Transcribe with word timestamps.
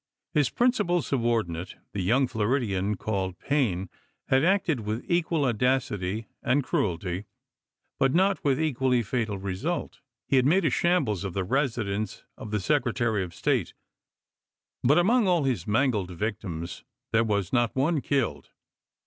His 0.33 0.49
principal 0.49 1.03
subordinate, 1.03 1.75
the 1.93 2.01
young 2.01 2.25
Floridian 2.25 2.97
called 2.97 3.37
Payne, 3.37 3.87
had 4.29 4.43
acted 4.43 4.79
with 4.79 5.05
equal 5.07 5.45
audacity 5.45 6.27
and 6.41 6.63
cruelty, 6.63 7.25
but 7.99 8.11
not 8.15 8.43
with 8.43 8.59
equally 8.59 9.03
fatal 9.03 9.37
result. 9.37 9.99
He 10.27 10.37
had 10.37 10.45
made 10.47 10.65
a 10.65 10.71
shambles 10.71 11.23
of 11.23 11.33
the 11.35 11.43
residence 11.43 12.23
of 12.35 12.49
the 12.49 12.59
Secretary 12.59 13.23
of 13.23 13.35
State, 13.35 13.75
but 14.83 14.97
among 14.97 15.27
all 15.27 15.43
his 15.43 15.67
mangled 15.67 16.09
victims 16.09 16.83
there 17.11 17.23
was 17.23 17.53
not 17.53 17.75
one 17.75 18.01
killed. 18.01 18.49